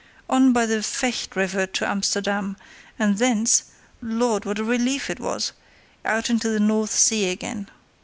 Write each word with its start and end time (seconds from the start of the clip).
On 0.27 0.51
by 0.51 0.65
the 0.65 0.79
Vecht 0.81 1.35
river 1.35 1.67
to 1.67 1.87
Amsterdam, 1.87 2.57
and 2.97 3.19
thence—Lord, 3.19 4.45
what 4.45 4.57
a 4.57 4.63
relief 4.63 5.11
it 5.11 5.19
was!—out 5.19 6.27
into 6.27 6.49
the 6.49 6.59
North 6.59 6.91
Sea 6.91 7.29
again. 7.29 7.69